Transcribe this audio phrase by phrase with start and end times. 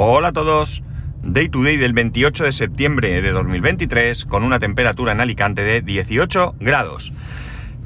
[0.00, 0.84] Hola a todos.
[1.24, 5.80] Day to day del 28 de septiembre de 2023 con una temperatura en Alicante de
[5.82, 7.12] 18 grados.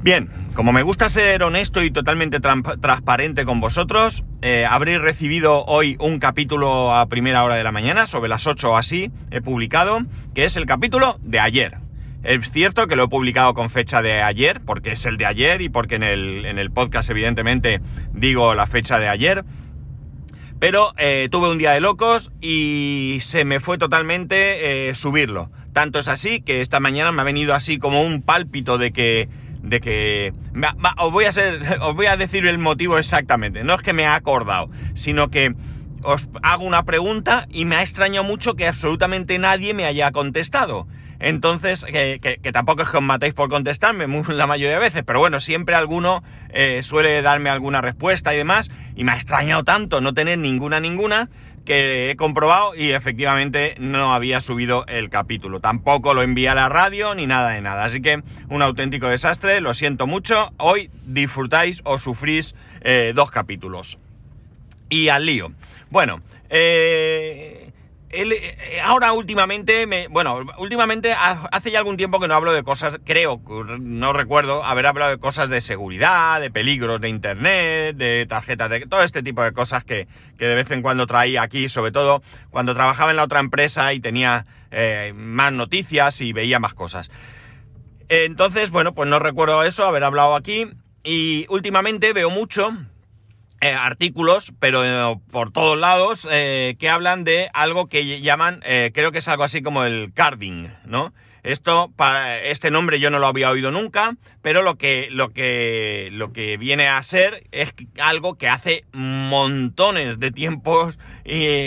[0.03, 5.97] Bien, como me gusta ser honesto y totalmente transparente con vosotros, eh, habréis recibido hoy
[5.99, 10.01] un capítulo a primera hora de la mañana, sobre las 8 o así, he publicado,
[10.35, 11.79] que es el capítulo de ayer.
[12.21, 15.63] Es cierto que lo he publicado con fecha de ayer, porque es el de ayer
[15.63, 17.81] y porque en el, en el podcast evidentemente
[18.13, 19.43] digo la fecha de ayer,
[20.63, 25.51] pero eh, tuve un día de locos y se me fue totalmente eh, subirlo.
[25.73, 29.27] Tanto es así que esta mañana me ha venido así como un pálpito de que...
[29.61, 30.31] De que...
[30.97, 31.31] os, voy a
[31.81, 33.65] os voy a decir el motivo exactamente.
[33.65, 35.53] No es que me ha acordado, sino que
[36.01, 40.87] os hago una pregunta y me ha extrañado mucho que absolutamente nadie me haya contestado.
[41.19, 45.39] Entonces, que, tampoco es que os matéis por contestarme la mayoría de veces, pero bueno,
[45.39, 50.13] siempre alguno eh, suele darme alguna respuesta y demás, y me ha extrañado tanto no
[50.13, 51.29] tener ninguna, ninguna,
[51.65, 55.59] que he comprobado y efectivamente no había subido el capítulo.
[55.59, 57.85] Tampoco lo envié a la radio ni nada de nada.
[57.85, 60.51] Así que un auténtico desastre, lo siento mucho.
[60.57, 63.97] Hoy disfrutáis o sufrís eh, dos capítulos.
[64.89, 65.53] Y al lío.
[65.89, 67.62] Bueno, eh,
[68.13, 72.99] eh, ahora últimamente, me, bueno, últimamente hace ya algún tiempo que no hablo de cosas,
[73.03, 73.41] creo,
[73.79, 78.85] no recuerdo haber hablado de cosas de seguridad, de peligros de internet, de tarjetas de
[78.85, 82.75] todo este tipo de cosas que, de vez en cuando traía aquí, sobre todo cuando
[82.75, 87.09] trabajaba en la otra empresa y tenía eh, más noticias y veía más cosas.
[88.09, 90.67] Entonces, bueno, pues no recuerdo eso, haber hablado aquí
[91.03, 92.71] y últimamente veo mucho
[93.63, 98.59] eh, artículos, pero eh, por todos lados, eh, que hablan de algo que llaman,
[98.93, 101.13] creo que es algo así como el carding, ¿no?
[101.43, 106.09] Esto, para este nombre yo no lo había oído nunca, pero lo que, lo que,
[106.11, 110.99] lo que viene a ser es algo que hace montones de tiempos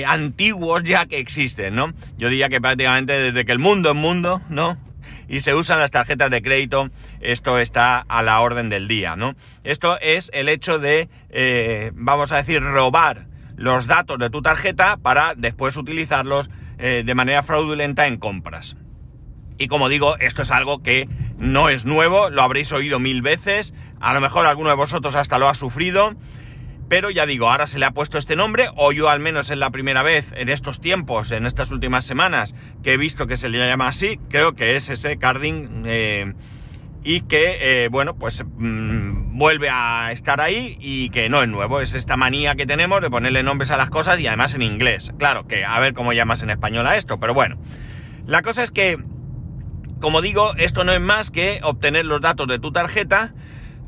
[0.07, 1.95] antiguos ya que existen, ¿no?
[2.19, 4.77] Yo diría que prácticamente desde que el mundo es mundo, ¿no?
[5.29, 9.35] Y se usan las tarjetas de crédito, esto está a la orden del día, ¿no?
[9.65, 13.27] Esto es el hecho de, eh, vamos a decir, robar
[13.57, 18.77] los datos de tu tarjeta para después utilizarlos eh, de manera fraudulenta en compras.
[19.59, 23.73] Y como digo, esto es algo que no es nuevo, lo habréis oído mil veces,
[24.01, 26.15] a lo mejor alguno de vosotros hasta lo ha sufrido,
[26.89, 29.59] pero ya digo, ahora se le ha puesto este nombre, o yo al menos es
[29.59, 33.49] la primera vez en estos tiempos, en estas últimas semanas, que he visto que se
[33.49, 36.35] le llama así, creo que es ese carding, eh,
[37.03, 41.81] y que, eh, bueno, pues mm, vuelve a estar ahí y que no es nuevo,
[41.81, 45.13] es esta manía que tenemos de ponerle nombres a las cosas y además en inglés.
[45.17, 47.59] Claro, que a ver cómo llamas en español a esto, pero bueno.
[48.27, 48.99] La cosa es que,
[50.01, 53.35] como digo, esto no es más que obtener los datos de tu tarjeta,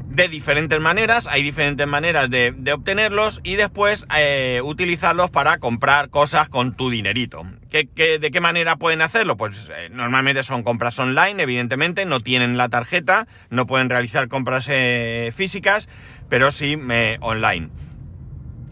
[0.09, 6.49] de diferentes maneras, hay diferentes maneras de, obtenerlos y después eh, utilizarlos para comprar cosas
[6.49, 7.43] con tu dinerito.
[7.71, 9.37] ¿Qué, de qué manera pueden hacerlo?
[9.37, 14.67] Pues eh, normalmente son compras online, evidentemente, no tienen la tarjeta, no pueden realizar compras
[14.71, 15.89] eh, físicas,
[16.29, 16.79] pero sí
[17.21, 17.69] online.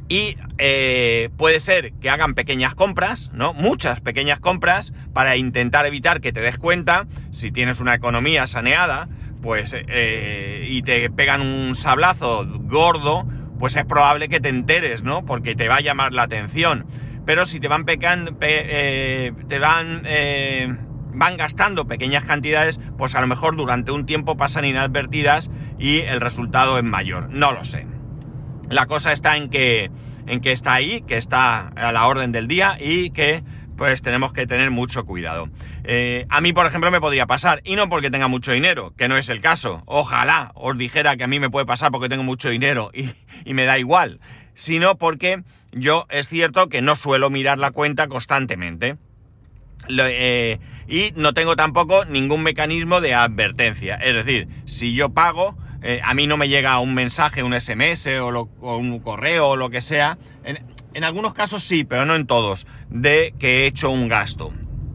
[0.08, 0.36] Y
[1.36, 3.52] puede ser que hagan pequeñas compras, ¿no?
[3.54, 9.08] Muchas pequeñas compras para intentar evitar que te des cuenta si tienes una economía saneada
[9.46, 13.24] pues, eh, y te pegan un sablazo gordo,
[13.60, 15.24] pues es probable que te enteres, ¿no?
[15.24, 16.84] Porque te va a llamar la atención.
[17.24, 20.76] Pero si te van pecando, eh, te van, eh,
[21.14, 25.48] van gastando pequeñas cantidades, pues a lo mejor durante un tiempo pasan inadvertidas
[25.78, 27.30] y el resultado es mayor.
[27.30, 27.86] No lo sé.
[28.68, 29.92] La cosa está en que,
[30.26, 33.44] en que está ahí, que está a la orden del día y que
[33.76, 35.48] pues tenemos que tener mucho cuidado.
[35.84, 39.08] Eh, a mí, por ejemplo, me podría pasar, y no porque tenga mucho dinero, que
[39.08, 39.82] no es el caso.
[39.86, 43.64] Ojalá os dijera que a mí me puede pasar porque tengo mucho dinero y, me
[43.64, 44.20] da igual,
[44.54, 45.42] sino porque
[45.72, 48.96] yo es cierto que no suelo mirar la cuenta constantemente.
[49.88, 50.58] Eh,
[50.88, 53.96] y no tengo tampoco ningún mecanismo de advertencia.
[53.96, 58.08] Es decir, si yo pago, eh, a mí no me llega un mensaje, un SMS
[58.20, 60.18] o, un correo o lo que sea.
[61.04, 64.52] Algunos casos sí, pero no en todos, de que he hecho un gasto.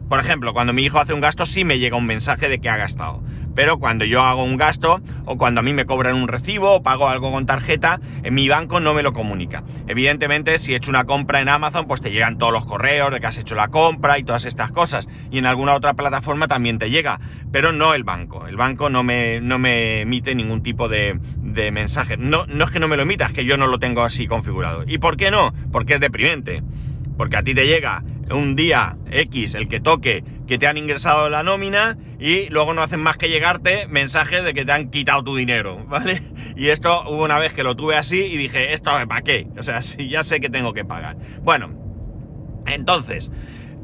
[0.09, 2.69] Por ejemplo, cuando mi hijo hace un gasto sí me llega un mensaje de que
[2.69, 3.23] ha gastado.
[3.55, 6.83] Pero cuando yo hago un gasto o cuando a mí me cobran un recibo o
[6.83, 9.63] pago algo con tarjeta, en mi banco no me lo comunica.
[9.87, 13.19] Evidentemente, si he hecho una compra en Amazon, pues te llegan todos los correos de
[13.19, 15.07] que has hecho la compra y todas estas cosas.
[15.31, 17.19] Y en alguna otra plataforma también te llega,
[17.51, 18.47] pero no el banco.
[18.47, 22.17] El banco no me, no me emite ningún tipo de, de mensaje.
[22.17, 24.27] No, no es que no me lo emita, es que yo no lo tengo así
[24.27, 24.83] configurado.
[24.87, 25.53] ¿Y por qué no?
[25.71, 26.63] Porque es deprimente.
[27.17, 31.29] Porque a ti te llega un día X, el que toque, que te han ingresado
[31.29, 35.23] la nómina y luego no hacen más que llegarte mensajes de que te han quitado
[35.23, 36.23] tu dinero, ¿vale?
[36.55, 39.47] Y esto hubo una vez que lo tuve así y dije, ¿esto para qué?
[39.57, 41.17] O sea, si ya sé que tengo que pagar.
[41.41, 41.71] Bueno,
[42.67, 43.31] Entonces,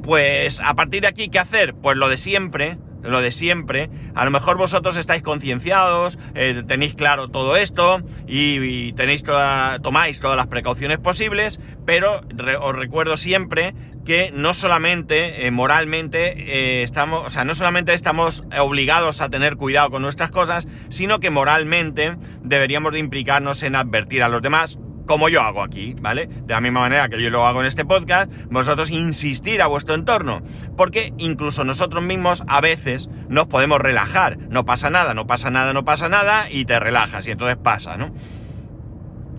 [0.03, 1.73] pues a partir de aquí, ¿qué hacer?
[1.73, 3.89] Pues lo de siempre, lo de siempre.
[4.15, 10.19] A lo mejor vosotros estáis concienciados, eh, tenéis claro todo esto y, tenéis toda, tomáis
[10.19, 12.21] todas las precauciones posibles, pero
[12.61, 13.73] os recuerdo siempre
[14.07, 19.57] que no solamente eh, moralmente eh, estamos, o sea, no solamente estamos obligados a tener
[19.57, 24.79] cuidado con nuestras cosas, sino que moralmente deberíamos de implicarnos en advertir a los demás
[25.07, 26.27] como yo hago aquí, ¿vale?
[26.27, 29.93] De la misma manera que yo lo hago en este podcast, vosotros insistir a vuestro
[29.93, 30.41] entorno,
[30.77, 35.73] porque incluso nosotros mismos a veces nos podemos relajar, no pasa nada, no pasa nada,
[35.73, 38.13] no pasa nada, y te relajas, y entonces pasa, ¿no?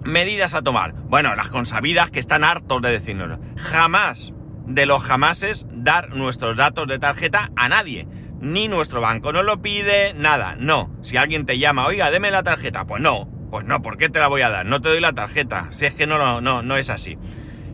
[0.05, 0.93] Medidas a tomar.
[0.93, 3.38] Bueno, las consabidas que están hartos de decirnos.
[3.56, 4.32] Jamás,
[4.69, 8.06] de los jamases, dar nuestros datos de tarjeta a nadie.
[8.41, 10.91] Ni nuestro banco no lo pide, nada, no.
[11.03, 14.20] Si alguien te llama, oiga, deme la tarjeta, pues no, pues no, ¿por qué te
[14.20, 14.67] la voy a dar?
[14.67, 15.70] No te doy la tarjeta.
[15.73, 17.19] Si es que no, no, no es así.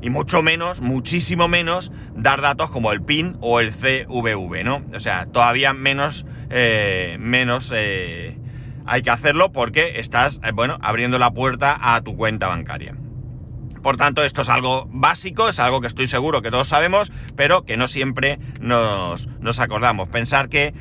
[0.01, 4.83] Y mucho menos, muchísimo menos, dar datos como el PIN o el CVV, ¿no?
[4.95, 8.39] O sea, todavía menos, eh, menos eh,
[8.87, 12.95] hay que hacerlo porque estás, eh, bueno, abriendo la puerta a tu cuenta bancaria.
[13.85, 17.67] Por tanto, esto es algo básico, es algo que estoy seguro que todos sabemos, pero
[17.67, 20.09] que no siempre nos, nos acordamos.
[20.09, 20.73] Pensar que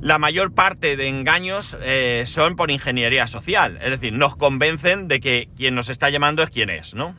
[0.00, 3.80] la mayor parte de engaños eh, son por ingeniería social.
[3.82, 7.16] Es decir, nos convencen de que quien nos está llamando es quien es, ¿no?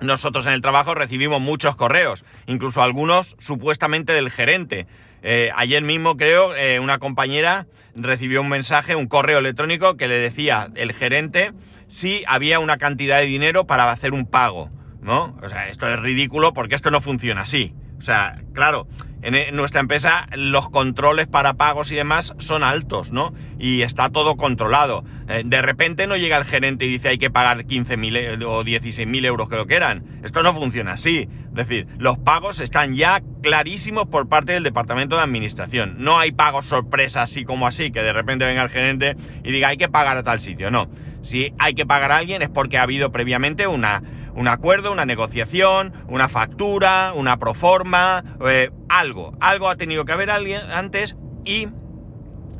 [0.00, 4.86] Nosotros en el trabajo recibimos muchos correos, incluso algunos supuestamente del gerente.
[5.22, 10.18] Eh, ayer mismo creo eh, una compañera recibió un mensaje, un correo electrónico que le
[10.18, 11.52] decía el gerente
[11.86, 14.70] si había una cantidad de dinero para hacer un pago,
[15.00, 15.38] ¿no?
[15.42, 17.74] O sea, esto es ridículo porque esto no funciona así.
[17.98, 18.88] O sea, claro,
[19.22, 23.32] en, nuestra empresa los controles para pagos y demás son altos, ¿no?
[23.58, 25.04] Y está todo controlado.
[25.28, 28.64] Eh, de repente no llega el gerente y dice hay que pagar 15.000 e, o
[28.64, 30.04] 16.000 euros, creo que eran.
[30.24, 31.28] Esto no funciona así.
[31.48, 35.96] Es decir, los pagos están ya clarísimos por parte del departamento de administración.
[35.98, 39.68] No hay pagos sorpresa así como así, que de repente venga el gerente y diga
[39.68, 40.70] hay que pagar a tal sitio.
[40.70, 40.88] No.
[41.22, 44.02] Si hay que pagar a alguien es porque ha habido previamente una
[44.34, 49.36] un acuerdo, una negociación, una factura, una proforma, eh, algo.
[49.40, 51.68] Algo ha tenido que haber alguien antes y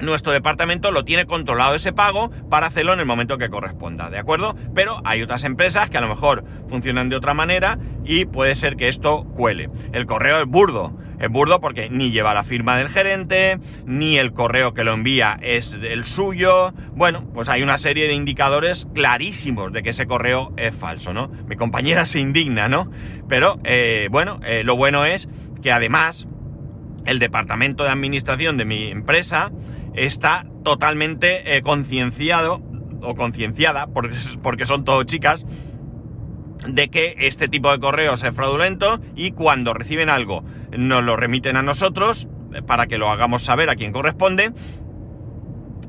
[0.02, 4.18] nuestro departamento lo tiene controlado ese pago para hacerlo en el momento que corresponda, ¿de
[4.18, 4.56] acuerdo?
[4.74, 8.76] Pero hay otras empresas que a lo mejor funcionan de otra manera y puede ser
[8.76, 9.70] que esto cuele.
[9.92, 10.98] El correo es burdo.
[11.20, 15.38] Es burdo porque ni lleva la firma del gerente, ni el correo que lo envía
[15.40, 16.74] es el suyo.
[16.96, 21.28] Bueno, pues hay una serie de indicadores clarísimos de que ese correo es falso, ¿no?
[21.46, 22.90] Mi compañera se indigna, ¿no?
[23.28, 25.28] Pero, eh, bueno, eh, lo bueno es
[25.62, 26.26] que además
[27.04, 29.52] el departamento de administración de mi empresa
[29.94, 32.62] está totalmente eh, concienciado
[33.02, 35.44] o concienciada, porque, porque son todo chicas,
[36.66, 40.44] de que este tipo de correos es fraudulento y cuando reciben algo
[40.76, 42.28] nos lo remiten a nosotros
[42.66, 44.52] para que lo hagamos saber a quien corresponde.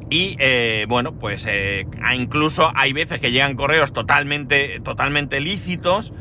[0.10, 1.86] Y eh, bueno, pues eh,
[2.16, 6.14] incluso hay veces que llegan correos totalmente, totalmente lícitos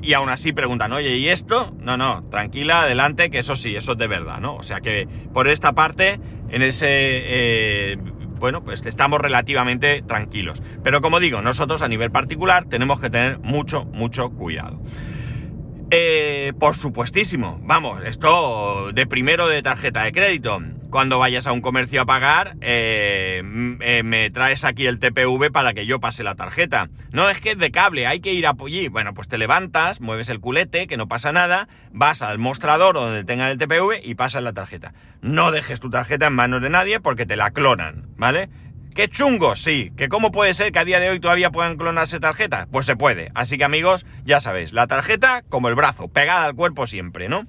[0.00, 1.74] y aún así preguntan, oye, ¿y esto?
[1.78, 4.56] No, no, tranquila, adelante, que eso sí, eso es de verdad, ¿no?
[4.56, 6.18] O sea que por esta parte,
[6.52, 7.98] en ese
[8.42, 10.60] bueno, pues estamos relativamente tranquilos.
[10.82, 14.82] Pero como digo, nosotros a nivel particular tenemos que tener mucho, mucho cuidado.
[15.92, 20.60] Eh, por supuestísimo, vamos, esto de primero de tarjeta de crédito.
[20.92, 23.42] Cuando vayas a un comercio a pagar, eh,
[23.80, 26.90] eh, me traes aquí el TPV para que yo pase la tarjeta.
[27.12, 28.88] No es que es de cable, hay que ir a allí.
[28.88, 33.24] Bueno, pues te levantas, mueves el culete, que no pasa nada, vas al mostrador donde
[33.24, 34.92] tenga el TPV y pasas la tarjeta.
[35.22, 38.50] No dejes tu tarjeta en manos de nadie porque te la clonan, ¿vale?
[38.94, 39.56] ¿Qué chungo?
[39.56, 39.94] Sí.
[39.96, 42.66] ¿Que cómo puede ser que a día de hoy todavía puedan clonarse tarjetas?
[42.70, 43.30] Pues se puede.
[43.34, 47.46] Así que amigos, ya sabéis, la tarjeta como el brazo, pegada al cuerpo siempre, ¿no?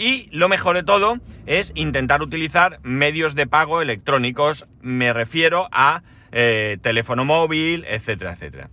[0.00, 6.02] Y lo mejor de todo es intentar utilizar medios de pago electrónicos, me refiero a
[6.32, 8.70] eh, teléfono móvil, etcétera, etcétera.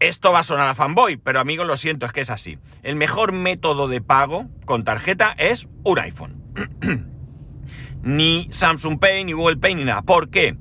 [0.00, 2.58] Esto va a sonar a fanboy, pero amigos, lo siento, es que es así.
[2.82, 6.42] El mejor método de pago con tarjeta es un iPhone.
[8.02, 10.02] ni Samsung Pay, ni Google Pay, ni nada.
[10.02, 10.56] ¿Por qué?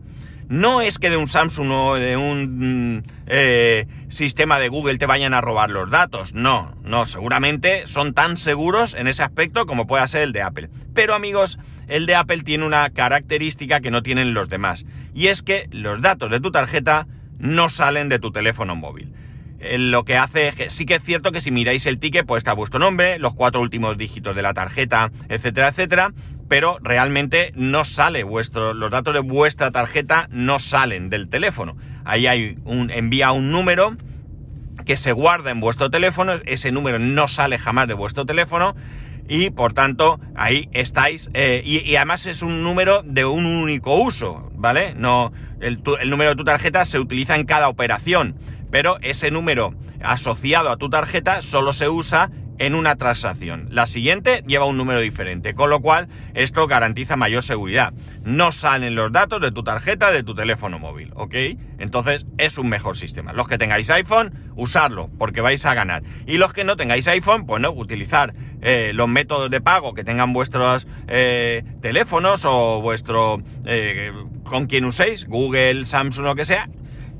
[0.53, 5.07] No es que de un Samsung o de un mm, eh, sistema de Google te
[5.07, 6.36] vayan a robar los datos.
[6.36, 10.69] No, no, seguramente son tan seguros en ese aspecto como pueda ser el de Apple.
[10.93, 11.57] Pero amigos,
[11.88, 14.86] el de Apple tiene una característica que no tienen los demás.
[15.15, 17.07] Y es que los datos de tu tarjeta
[17.39, 19.12] no salen de tu teléfono móvil.
[19.60, 22.27] Eh, lo que hace es que sí que es cierto que si miráis el ticket,
[22.27, 26.13] pues está vuestro nombre, los cuatro últimos dígitos de la tarjeta, etcétera, etcétera
[26.53, 31.75] pero realmente no sale vuestro, los datos de vuestra tarjeta no salen del teléfono.
[32.05, 33.98] Ahí hay un, envía un número
[34.86, 38.75] que se guarda en vuestro teléfono, ese número no sale jamás de vuestro teléfono
[39.27, 44.51] y por tanto ahí estáis eh, y, además es un número de un único uso,
[44.53, 44.93] ¿vale?
[44.93, 48.36] No, el, el, número de tu tarjeta se utiliza en cada operación,
[48.69, 53.67] pero ese número asociado a tu tarjeta solo se usa en una transacción.
[53.72, 57.93] La siguiente lleva un número diferente, con lo cual esto garantiza mayor seguridad.
[58.24, 61.36] No salen los datos de tu tarjeta de tu teléfono móvil, ¿ok?
[61.79, 63.33] Entonces es un mejor sistema.
[63.33, 66.03] Los que tengáis iPhone, usarlo, porque vais a ganar.
[66.25, 70.03] Y los que no tengáis iPhone, pues no, utilizar eh, los métodos de pago que
[70.03, 73.41] tengan vuestros eh, teléfonos o vuestro...
[73.65, 74.12] Eh,
[74.43, 76.69] con quien uséis, Google, Samsung, lo que sea,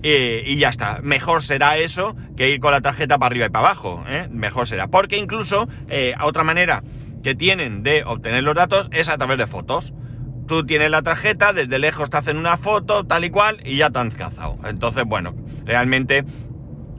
[0.04, 1.00] y ya está.
[1.02, 4.04] Mejor será eso que ir con la tarjeta para arriba y para abajo.
[4.08, 4.28] ¿eh?
[4.30, 4.88] Mejor será.
[4.88, 6.84] Porque incluso eh, otra manera
[7.24, 9.94] que tienen de obtener los datos es a través de fotos.
[10.48, 13.90] Tú tienes la tarjeta, desde lejos te hacen una foto, tal y cual, y ya
[13.90, 14.60] te han cazado.
[14.66, 15.34] Entonces, bueno,
[15.64, 16.26] realmente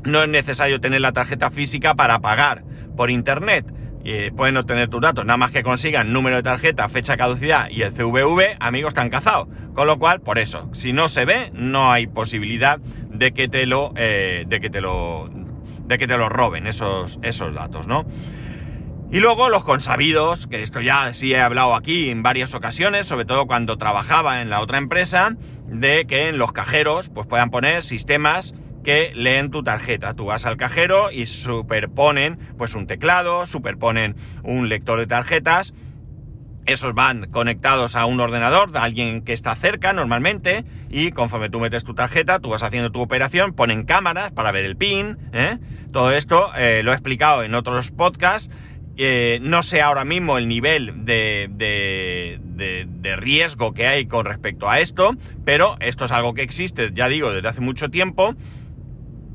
[0.04, 2.64] no es necesario tener la tarjeta física para pagar
[2.96, 3.66] por internet
[4.04, 7.82] y pueden obtener tus datos, nada más que consigan número de tarjeta, fecha caducidad y
[7.82, 9.48] el CVV, amigos, están cazados.
[9.74, 13.66] Con lo cual, por eso, si no se ve, no hay posibilidad de que te
[13.66, 15.30] lo, eh, de que te lo,
[15.86, 18.04] de que te lo roben esos, esos datos, ¿no?
[19.10, 23.24] Y luego los consabidos, que esto ya sí he hablado aquí en varias ocasiones, sobre
[23.24, 27.82] todo cuando trabajaba en la otra empresa, de que en los cajeros pues puedan poner
[27.84, 30.14] sistemas que leen tu tarjeta.
[30.14, 34.14] Tú vas al cajero y superponen pues un teclado, superponen
[34.44, 35.74] un lector de tarjetas.
[36.66, 41.60] Esos van conectados a un ordenador de alguien que está cerca normalmente y conforme tú
[41.60, 45.18] metes tu tarjeta, tú vas haciendo tu operación, ponen cámaras para ver el pin.
[45.32, 45.58] ¿eh?
[45.92, 48.50] Todo esto eh, lo he explicado en otros podcasts.
[48.96, 52.38] Eh, no sé ahora mismo el nivel de, de,
[52.86, 57.08] de, riesgo que hay con respecto a esto, pero esto es algo que existe, ya
[57.08, 58.36] digo, desde hace mucho tiempo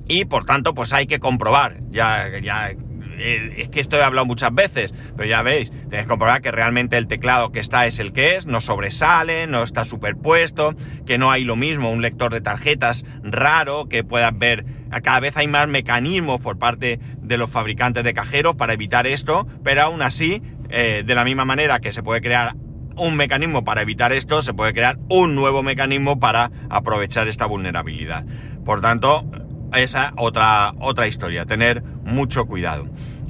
[0.10, 2.72] y por tanto pues hay que comprobar, ya, ya
[3.20, 6.52] eh, es que esto he hablado muchas veces, pero ya veis, tenéis que comprobar que
[6.52, 10.76] realmente el teclado que está es el que es, no sobresale, no está superpuesto,
[11.06, 14.66] que no hay lo mismo, un lector de tarjetas raro, que puedas ver,
[15.04, 19.48] cada vez hay más mecanismos por parte de los fabricantes de cajeros para evitar esto,
[19.64, 22.56] pero aún así, eh, de la misma manera que se puede crear
[22.96, 28.26] un mecanismo para evitar esto, se puede crear un nuevo mecanismo para aprovechar esta vulnerabilidad.
[28.66, 29.26] Por tanto,
[29.74, 32.88] esa otra, otra historia, tener mucho cuidado.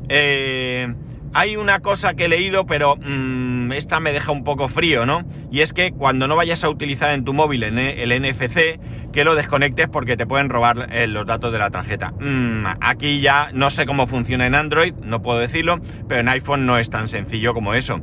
[0.10, 0.94] Eh,
[1.34, 5.24] hay una cosa que he leído, pero mm, esta me deja un poco frío, ¿no?
[5.52, 8.80] Y es que cuando no vayas a utilizar en tu móvil el NFC,
[9.12, 12.12] que lo desconectes porque te pueden robar eh, los datos de la tarjeta.
[12.20, 16.66] Mm, aquí ya no sé cómo funciona en Android, no puedo decirlo, pero en iPhone
[16.66, 18.00] no es tan sencillo como eso.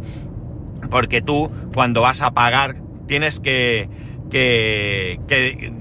[0.91, 2.77] Porque tú, cuando vas a pagar,
[3.09, 3.89] tienes que,
[4.31, 5.73] que, que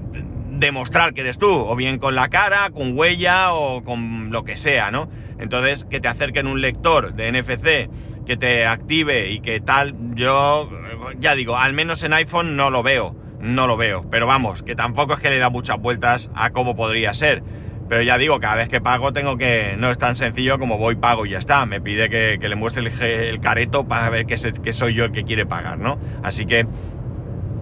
[0.58, 4.56] demostrar que eres tú, o bien con la cara, con huella o con lo que
[4.56, 5.08] sea, ¿no?
[5.38, 10.70] Entonces, que te acerquen un lector de NFC, que te active y que tal, yo
[11.18, 14.74] ya digo, al menos en iPhone no lo veo, no lo veo, pero vamos, que
[14.74, 17.42] tampoco es que le da muchas vueltas a cómo podría ser.
[17.88, 19.76] Pero ya digo, cada vez que pago tengo que...
[19.78, 21.66] No es tan sencillo como voy, pago y ya está.
[21.66, 22.82] Me pide que, le muestre
[23.28, 24.36] el, careto para ver que,
[24.72, 25.98] soy yo el que quiere pagar, ¿no?
[26.24, 26.66] Así que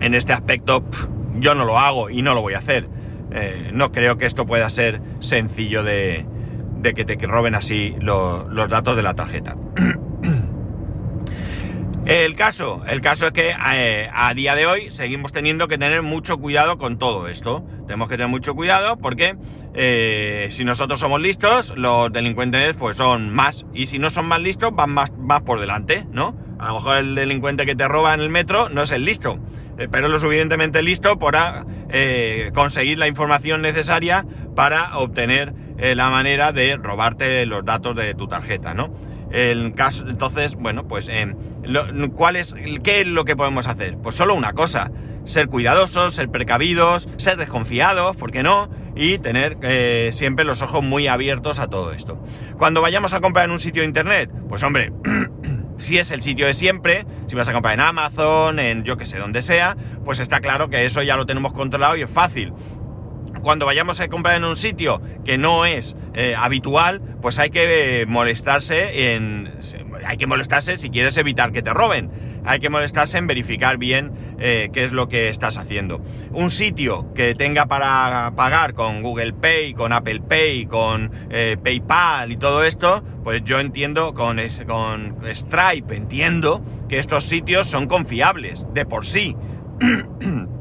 [0.01, 0.83] en este aspecto
[1.35, 2.89] yo no lo hago y no lo voy a hacer.
[3.33, 6.27] Eh, no creo que esto pueda ser sencillo de,
[6.95, 9.57] que te roben así los datos de la tarjeta.
[12.07, 16.03] el caso, el caso es que eh, a día de hoy seguimos teniendo que tener
[16.03, 17.65] mucho cuidado con todo esto.
[17.87, 19.37] Tenemos que tener mucho cuidado porque
[19.75, 23.67] eh, si nosotros somos listos, los delincuentes pues son más.
[23.75, 26.37] Y si no son más listos, van más, más por delante, ¿no?
[26.61, 29.41] A lo mejor el delincuente que te roba en el metro no es el listo
[29.77, 36.53] pero lo suficientemente listo para eh, conseguir la información necesaria para obtener eh, la manera
[36.53, 38.95] de robarte los datos de tu tarjeta, ¿no?
[39.31, 41.11] El caso, entonces, bueno, pues,
[42.15, 42.55] ¿cuál es,
[42.85, 43.97] ¿qué es lo que podemos hacer?
[44.01, 44.93] Pues solo una cosa,
[45.25, 48.71] ser cuidadosos, ser precavidos, ser desconfiados, ¿por qué no?
[48.95, 49.57] Y tener
[50.13, 52.23] siempre los ojos muy abiertos a todo esto.
[52.59, 54.93] Cuando vayamos a comprar en un sitio de internet, pues hombre,
[55.85, 59.07] si es el sitio de siempre, si vas a comprar en Amazon, en yo que
[59.07, 62.53] sé, donde sea, pues está claro que eso ya lo tenemos controlado y es fácil.
[63.45, 68.05] Cuando vayamos a comprar en un sitio que no es eh, habitual, pues hay que
[68.09, 69.53] molestarse en.
[70.07, 72.11] Hay que molestarse si quieres evitar que te roben
[72.45, 76.01] hay que molestarse en verificar bien eh, qué es lo que estás haciendo.
[76.31, 82.33] Un sitio que tenga para pagar con Google Pay, con Apple Pay, con eh, PayPal
[82.33, 88.67] y todo esto, pues yo entiendo con, con Stripe, entiendo que estos sitios son confiables
[88.75, 89.37] de por sí.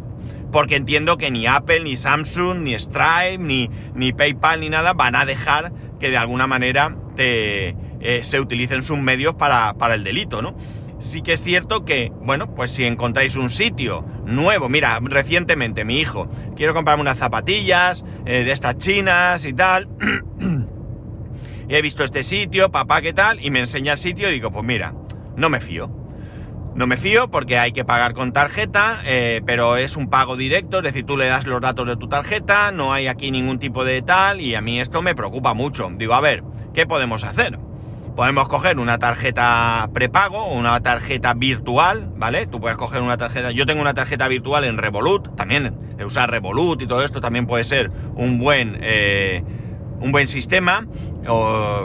[0.53, 5.17] Porque entiendo que ni Apple, ni Samsung, ni Stripe, ni, ni PayPal, ni nada van
[5.17, 10.05] a dejar que de alguna manera te, eh, se utilicen sus medios para, para el
[10.05, 10.55] delito, ¿no?
[11.03, 15.99] sí que es cierto que, bueno, pues si encontráis un sitio nuevo, mira, recientemente mi
[15.99, 19.89] hijo, quiero comprarme unas zapatillas eh, de estas chinas y tal,
[21.69, 23.43] he visto este sitio, papá, ¿qué tal?
[23.43, 24.93] Y me enseña el sitio y digo, pues mira,
[25.35, 26.02] no me fío.
[26.75, 30.79] No me fío porque hay que pagar con tarjeta, eh, pero es un pago directo,
[30.79, 33.85] es decir, tú le das los datos de tu tarjeta, no hay aquí ningún tipo
[33.85, 35.91] de tal y a mí esto me preocupa mucho.
[35.95, 37.59] Digo, a ver, ¿qué podemos hacer?
[38.15, 42.47] Podemos coger una tarjeta prepago o una tarjeta virtual, ¿vale?
[42.47, 43.51] Tú puedes coger una tarjeta.
[43.51, 47.63] Yo tengo una tarjeta virtual en Revolut, también usar Revolut y todo esto también puede
[47.63, 49.43] ser un buen, eh,
[49.99, 50.87] un buen sistema.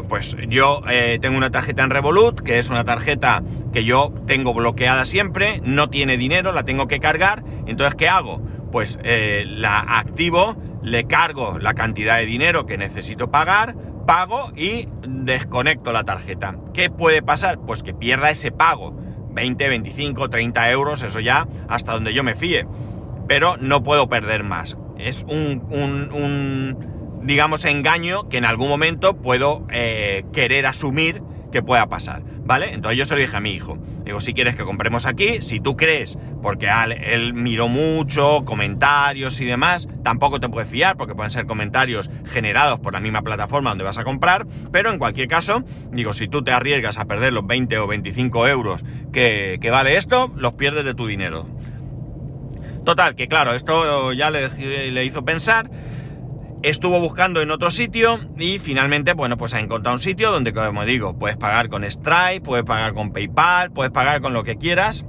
[0.09, 3.43] Pues yo eh, tengo una tarjeta en Revolut, que es una tarjeta
[3.73, 7.45] que yo tengo bloqueada siempre, no tiene dinero, la tengo que cargar.
[7.67, 8.41] Entonces, ¿qué hago?
[8.73, 13.75] Pues eh, la activo, le cargo la cantidad de dinero que necesito pagar
[14.09, 16.57] pago y desconecto la tarjeta.
[16.73, 17.59] ¿Qué puede pasar?
[17.59, 18.97] Pues que pierda ese pago.
[19.31, 22.67] 20, 25, 30 euros, eso ya hasta donde yo me fíe.
[23.29, 24.79] Pero no puedo perder más.
[24.97, 26.88] Es un, un,
[27.23, 31.23] digamos, engaño que en algún momento puedo eh, querer asumir
[31.53, 32.75] que pueda pasar, ¿vale?
[32.75, 33.79] Entonces yo se lo dije a mi hijo.
[34.05, 36.69] Digo, si quieres que compremos aquí, si tú crees, porque
[37.07, 42.79] él miró mucho, comentarios y demás, tampoco te puedes fiar porque pueden ser comentarios generados
[42.81, 46.43] por la misma plataforma donde vas a comprar, pero en cualquier caso, digo, si tú
[46.43, 50.85] te arriesgas a perder los 20 o 25 euros que, que vale esto, los pierdes
[50.85, 51.47] de tu dinero.
[52.85, 55.71] Total, que claro, esto ya le, le hizo pensar
[56.63, 60.85] Estuvo buscando en otro sitio y finalmente, bueno, pues ha encontrado un sitio donde, como
[60.85, 65.05] digo, puedes pagar con Stripe, puedes pagar con PayPal, puedes pagar con lo que quieras,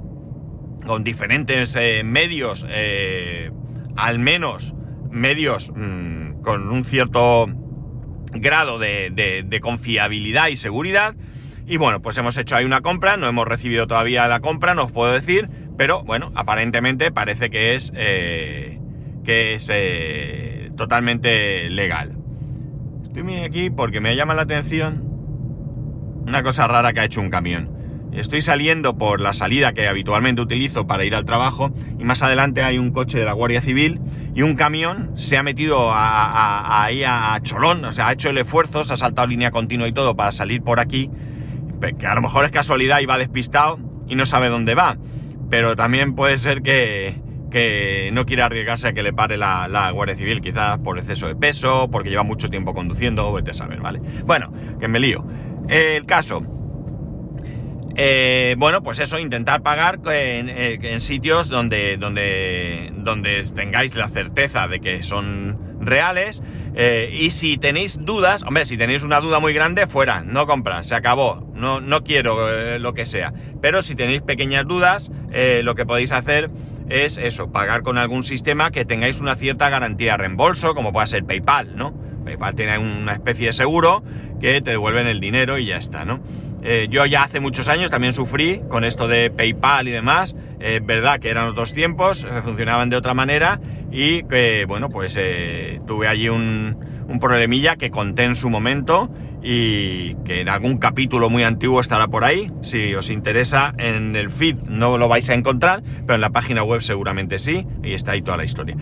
[0.86, 3.50] con diferentes eh, medios, eh,
[3.96, 4.74] al menos
[5.10, 7.48] medios mm, con un cierto
[8.32, 11.16] grado de, confiabilidad y seguridad.
[11.66, 14.84] Y bueno, pues hemos hecho ahí una compra, no hemos recibido todavía la compra, no
[14.84, 18.78] os puedo decir, pero bueno, aparentemente parece que es, eh,
[19.24, 19.68] que es
[20.80, 22.16] totalmente legal.
[23.04, 25.04] Estoy aquí porque me llama la atención
[26.26, 27.70] una cosa rara que ha hecho un camión.
[28.14, 32.62] Estoy saliendo por la salida que habitualmente utilizo para ir al trabajo y más adelante
[32.62, 34.00] hay un coche de la Guardia Civil
[34.34, 38.82] y un camión se ha metido ahí a, Cholón, o sea, ha hecho el esfuerzo,
[38.84, 41.10] se ha saltado línea continua y todo para salir por aquí,
[41.98, 44.96] que a lo mejor es casualidad y va despistado y no sabe dónde va,
[45.50, 50.16] pero también puede ser que, que no quiere arriesgarse a que le pare la, Guardia
[50.16, 54.00] Civil, quizás por exceso de peso, porque lleva mucho tiempo conduciendo, vete a saber, ¿vale?
[54.24, 55.24] Bueno, que me lío.
[55.68, 56.42] el caso.
[57.96, 64.68] Eh, bueno, pues eso, intentar pagar en, eh, sitios donde, donde, donde tengáis la certeza
[64.68, 66.42] de que son reales.
[66.74, 70.86] Eh, y si tenéis dudas, hombre, si tenéis una duda muy grande, fuera, no compras,
[70.86, 73.32] se acabó, no, no quiero lo que sea.
[73.60, 75.10] Pero si tenéis pequeñas dudas,
[75.62, 76.48] lo que podéis hacer
[76.90, 81.06] es eso, pagar con algún sistema que tengáis una cierta garantía de reembolso, como puede
[81.06, 81.94] ser PayPal, ¿no?
[82.24, 84.02] PayPal tiene una especie de seguro
[84.40, 86.20] que te devuelven el dinero y ya está, ¿no?
[86.62, 90.36] Eh, yo ya hace muchos años también sufrí con esto de PayPal y demás.
[90.58, 95.14] Es verdad que eran otros tiempos, eh, funcionaban de otra manera y que, bueno, pues
[95.18, 96.76] eh, tuve allí un,
[97.08, 99.10] un problemilla que conté en su momento
[99.42, 102.50] y que en algún capítulo muy antiguo estará por ahí.
[102.62, 106.62] Si os interesa, en el feed no lo vais a encontrar, pero en la página
[106.62, 108.76] web seguramente sí, y está ahí toda la historia.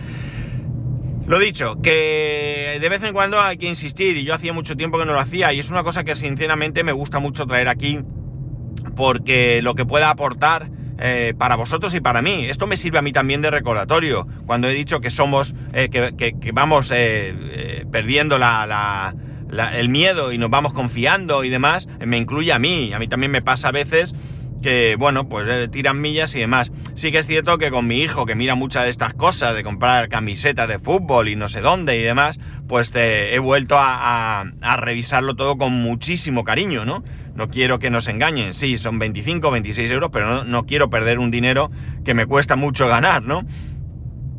[1.25, 4.97] Lo dicho, que de vez en cuando hay que insistir, y yo hacía mucho tiempo
[4.97, 7.99] que no lo hacía, y es una cosa que sinceramente me gusta mucho traer aquí,
[8.95, 12.45] porque lo que pueda aportar eh, para vosotros y para mí.
[12.45, 16.51] Esto me sirve a mí también de recordatorio, cuando he dicho que somos, eh, que,
[16.51, 19.15] vamos eh, perdiendo la
[19.51, 22.93] el miedo y nos vamos confiando y demás, me incluye a mí.
[22.93, 24.13] A mí también me pasa a veces
[24.61, 26.71] que, bueno, pues eh, tiran millas y demás.
[26.95, 29.63] Sí que es cierto que con mi hijo, que mira muchas de estas cosas, de
[29.63, 34.41] comprar camisetas de fútbol y no sé dónde y demás, pues te, he vuelto a,
[34.41, 37.03] a, revisarlo todo con muchísimo cariño, ¿no?
[37.35, 38.53] No quiero que nos engañen.
[38.53, 41.71] Sí, son 25, 26 euros, pero no, no quiero perder un dinero
[42.03, 43.45] que me cuesta mucho ganar, ¿no?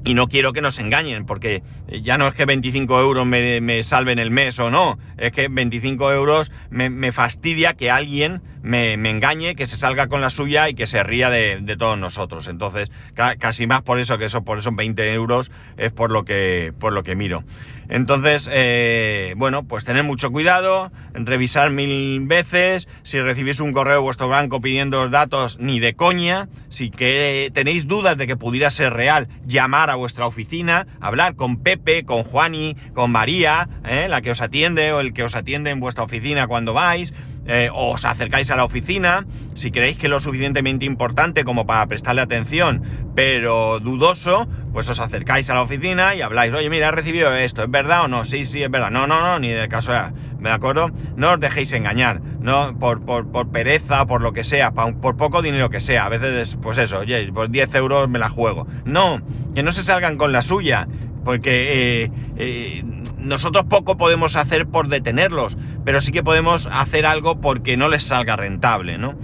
[0.05, 1.63] Y no quiero que nos engañen, porque
[2.03, 6.13] ya no es que 25 euros me, salven el mes o no, es que 25
[6.13, 10.87] euros me, fastidia que alguien me, engañe, que se salga con la suya y que
[10.87, 12.49] se ría de, todos nosotros.
[12.49, 16.73] Entonces, casi más por eso que eso, por esos 20 euros es por lo que,
[16.79, 17.45] por lo que miro.
[17.91, 24.01] Entonces, eh, bueno, pues tener mucho cuidado, revisar mil veces, si recibís un correo de
[24.01, 28.93] vuestro banco pidiendo datos, ni de coña, si que tenéis dudas de que pudiera ser
[28.93, 34.31] real, llamar a vuestra oficina, hablar con Pepe, con Juani, con María, eh, la que
[34.31, 37.13] os atiende o el que os atiende en vuestra oficina cuando vais,
[37.47, 41.87] eh, os acercáis a la oficina, si creéis que es lo suficientemente importante como para
[41.87, 42.83] prestarle atención,
[43.15, 47.65] pero dudoso, pues os acercáis a la oficina y habláis, oye, mira, he recibido esto,
[47.65, 48.25] ¿es verdad o no?
[48.25, 48.91] Sí, sí, es verdad.
[48.91, 50.91] No, no, no, ni de caso, ¿de acuerdo?
[51.17, 55.43] No os dejéis engañar, no por, por, por pereza, por lo que sea, por, poco
[55.43, 56.07] dinero que sea.
[56.07, 58.67] A veces, pues eso, oye, por 10 euros me la juego.
[58.85, 59.21] No,
[59.55, 60.87] que no se salgan con la suya,
[61.25, 62.83] porque eh, eh,
[63.19, 68.05] nosotros poco podemos hacer por detenerlos, pero sí que podemos hacer algo porque no les
[68.05, 69.17] salga rentable, ¿no?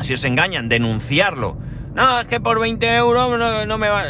[0.00, 1.58] Si os engañan, denunciarlo.
[1.94, 4.04] No, es que por 20 euros no, me va...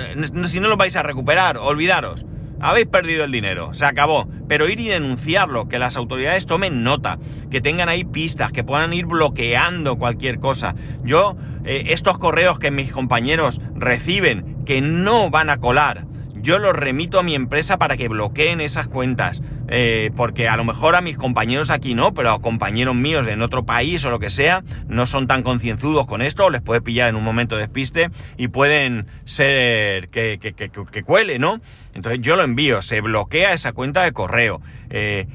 [0.47, 2.27] Si no lo vais a recuperar, olvidaros.
[2.61, 4.29] Habéis perdido el dinero, se acabó.
[4.49, 7.19] Pero ir y denunciarlo, que las autoridades tomen nota,
[7.51, 10.75] que tengan ahí pistas, que puedan ir bloqueando cualquier cosa.
[11.05, 16.75] Yo, eh, estos correos que mis compañeros reciben, que no van a colar, yo los
[16.75, 19.41] remito a mi empresa para que bloqueen esas cuentas.
[19.69, 23.43] Eh, porque a lo mejor a mis compañeros aquí no, pero a compañeros míos en
[23.43, 27.11] otro país o lo que sea, no son tan concienzudos con esto, les puede pillar
[27.11, 31.61] en un momento de despiste y pueden ser que, que, que, cuele, ¿no?
[31.95, 34.63] Entonces yo lo envío, se bloquea esa cuenta de correo.
[34.89, 35.27] Eh,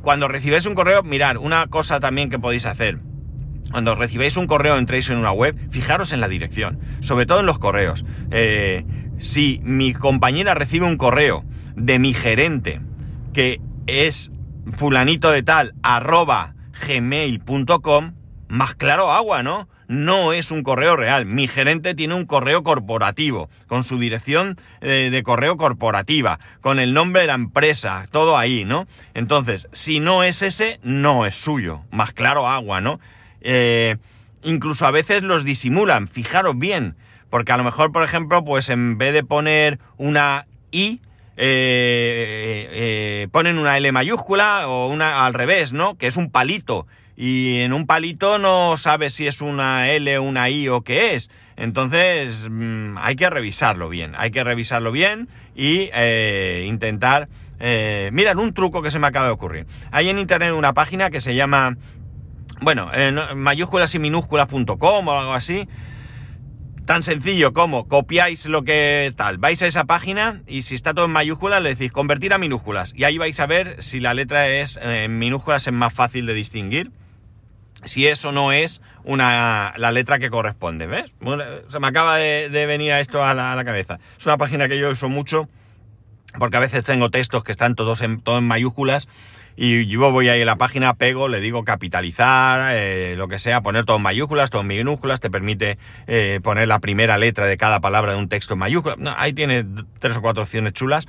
[0.00, 2.98] cuando recibéis un correo, mirad, una cosa también que podéis hacer.
[3.70, 7.46] Cuando recibéis un correo, entréis en una web, fijaros en la dirección, sobre todo en
[7.46, 8.06] los correos.
[8.30, 8.84] Eh,
[9.18, 12.80] si mi compañera recibe un correo de mi gerente
[13.32, 14.30] que es
[14.76, 16.54] fulanito de tal arroba
[16.86, 18.12] gmail.com,
[18.48, 19.68] más claro agua, ¿no?
[19.88, 21.26] No es un correo real.
[21.26, 26.92] Mi gerente tiene un correo corporativo, con su dirección eh, de correo corporativa, con el
[26.92, 28.88] nombre de la empresa, todo ahí, ¿no?
[29.14, 31.82] Entonces, si no es ese, no es suyo.
[31.92, 32.98] Más claro agua, ¿no?
[33.40, 33.96] Eh,
[34.42, 36.08] incluso a veces los disimulan.
[36.08, 36.96] Fijaros bien,
[37.30, 41.00] porque a lo mejor, por ejemplo, pues en vez de poner una I,
[41.36, 45.96] eh, eh, ponen una L mayúscula o una al revés, ¿no?
[45.96, 46.86] Que es un palito.
[47.16, 51.30] Y en un palito no sabes si es una L, una I o qué es.
[51.56, 57.28] Entonces mm, hay que revisarlo bien, hay que revisarlo bien y eh, intentar...
[57.58, 59.66] Eh, mirad, un truco que se me acaba de ocurrir.
[59.90, 61.78] Hay en internet una página que se llama,
[62.60, 62.90] bueno,
[63.34, 65.66] mayúsculas y minúsculas.com o algo así,
[66.86, 71.06] Tan sencillo como copiáis lo que tal, vais a esa página y si está todo
[71.06, 74.46] en mayúsculas le decís convertir a minúsculas y ahí vais a ver si la letra
[74.46, 76.92] es en minúsculas es más fácil de distinguir.
[77.82, 81.12] Si eso no es una, la letra que corresponde, ¿ves?
[81.68, 83.98] se me acaba de, venir a esto a la, cabeza.
[84.16, 85.48] Es una página que yo uso mucho
[86.38, 89.08] porque a veces tengo textos que están todos en, todo en mayúsculas
[89.56, 93.62] y yo voy ahí a la página, pego, le digo capitalizar, eh, lo que sea,
[93.62, 97.56] poner todo en mayúsculas, todo en minúsculas, te permite eh, poner la primera letra de
[97.56, 98.98] cada palabra de un texto en mayúsculas.
[99.16, 99.64] ahí tiene
[99.98, 101.08] tres o cuatro opciones chulas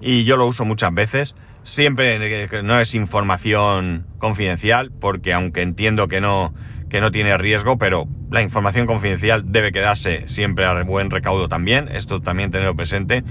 [0.00, 1.34] y yo lo uso muchas veces.
[1.64, 6.54] Siempre eh, no es información confidencial, porque aunque entiendo que no,
[6.90, 11.88] que no tiene riesgo, pero la información confidencial debe quedarse siempre a buen recaudo también.
[11.88, 13.24] Esto también tenerlo presente.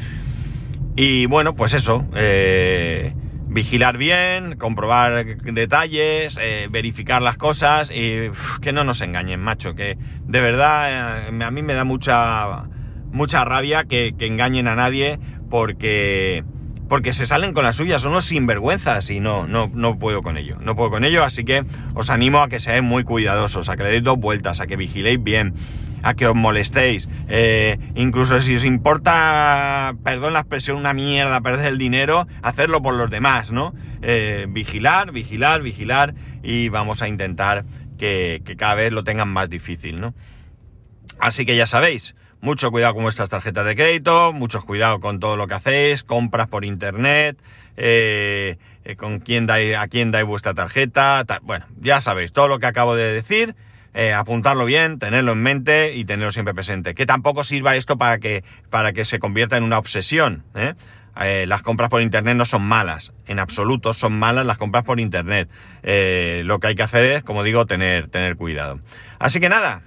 [0.95, 2.05] Y bueno, pues eso.
[3.47, 8.29] Vigilar bien, comprobar detalles, eh, verificar las cosas y
[8.62, 12.65] que no nos engañen, macho, que de verdad eh, a mí me da mucha
[13.12, 16.43] mucha rabia que, engañen a nadie porque
[16.89, 20.38] porque se salen con las suyas, son unos sinvergüenzas y no, no, no puedo con
[20.38, 23.75] ello, no puedo con ello, así que os animo a que seáis muy cuidadosos, a
[23.75, 25.53] que le deis dos vueltas, a que vigiléis bien,
[26.03, 27.10] a que os molestéis.
[27.27, 32.93] Eh, incluso si os importa, perdón la expresión, una mierda, perder el dinero, hacerlo por
[32.95, 33.73] los demás, ¿no?
[34.01, 37.65] Eh, vigilar, vigilar, vigilar y vamos a intentar
[37.97, 40.13] que, cada vez lo tengan más difícil, ¿no?
[41.19, 45.36] Así que ya sabéis, mucho cuidado con vuestras tarjetas de crédito, mucho cuidado con todo
[45.36, 47.41] lo que hacéis, compras por internet,
[47.75, 48.57] eh,
[48.97, 52.95] con quién dais, a quién dais vuestra tarjeta, bueno, ya sabéis, todo lo que acabo
[52.95, 53.55] de decir
[53.99, 56.93] eh, apuntarlo bien, tenerlo en mente y tenerlo siempre presente.
[56.93, 60.43] Que tampoco sirva esto para que, para que se convierta en una obsesión.
[60.53, 60.75] ¿eh?
[61.19, 64.99] Eh, las compras por internet no son malas, en absoluto son malas las compras por
[64.99, 65.49] internet.
[65.81, 68.81] lo que hay que hacer es, como digo, tener, tener cuidado.
[69.17, 69.81] Así que nada,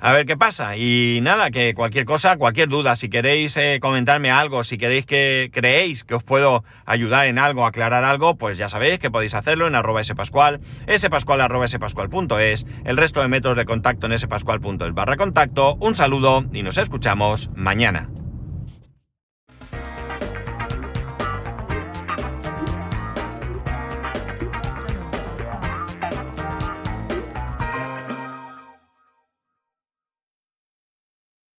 [0.00, 0.76] a ver qué pasa.
[0.76, 5.50] Y nada, que cualquier cosa, cualquier duda, si queréis eh, comentarme algo, si queréis que
[5.52, 9.66] creéis que os puedo ayudar en algo, aclarar algo, pues ya sabéis que podéis hacerlo
[9.66, 10.60] en arroba spascual,
[10.96, 15.76] spascual arroba spascual.es, el resto de métodos de contacto en spascual.es barra contacto.
[15.80, 18.08] Un saludo y nos escuchamos mañana.